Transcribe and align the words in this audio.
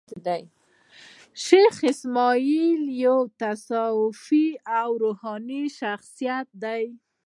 شېخ 1.43 1.75
اسماعیل 1.91 2.81
یو 3.03 3.17
متصوف 3.27 4.23
او 4.79 4.89
روحاني 5.03 5.63
شخصیت 5.79 6.47
دﺉ. 6.61 6.87